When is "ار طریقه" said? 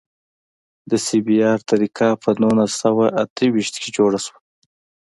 1.51-2.07